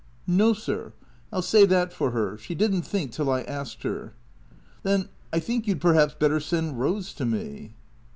"No, 0.25 0.53
sir. 0.53 0.93
I'll 1.31 1.43
say 1.43 1.63
that 1.67 1.93
for 1.93 2.09
her. 2.09 2.35
She 2.35 2.55
didn't 2.55 2.81
think 2.81 3.11
till 3.11 3.29
I 3.29 3.43
arst 3.43 3.83
her."" 3.83 4.15
Then— 4.81 5.09
I 5.31 5.37
think— 5.39 5.67
you 5.67 5.75
'd 5.75 5.79
perhaps 5.79 6.15
better 6.15 6.39
send 6.39 6.73
Eose 6.75 7.15
to 7.17 7.25
me." 7.27 7.75